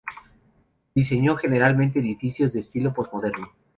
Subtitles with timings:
[0.95, 3.51] Diseñó generalmente edificios de estilo posmoderno.